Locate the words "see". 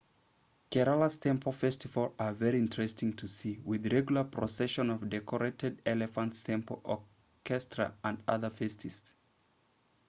3.27-3.59